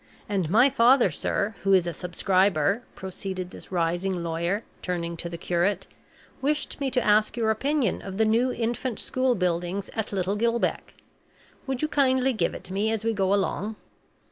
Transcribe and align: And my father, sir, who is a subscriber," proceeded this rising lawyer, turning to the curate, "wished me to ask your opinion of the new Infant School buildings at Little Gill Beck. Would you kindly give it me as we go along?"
And 0.27 0.49
my 0.49 0.67
father, 0.67 1.11
sir, 1.11 1.53
who 1.61 1.73
is 1.73 1.85
a 1.85 1.93
subscriber," 1.93 2.81
proceeded 2.95 3.51
this 3.51 3.71
rising 3.71 4.23
lawyer, 4.23 4.63
turning 4.81 5.15
to 5.17 5.29
the 5.29 5.37
curate, 5.37 5.85
"wished 6.41 6.79
me 6.79 6.89
to 6.89 7.05
ask 7.05 7.37
your 7.37 7.51
opinion 7.51 8.01
of 8.01 8.17
the 8.17 8.25
new 8.25 8.51
Infant 8.51 8.97
School 8.99 9.35
buildings 9.35 9.89
at 9.93 10.11
Little 10.11 10.35
Gill 10.35 10.57
Beck. 10.57 10.95
Would 11.67 11.83
you 11.83 11.87
kindly 11.87 12.33
give 12.33 12.55
it 12.55 12.71
me 12.71 12.89
as 12.91 13.05
we 13.05 13.13
go 13.13 13.31
along?" 13.31 13.75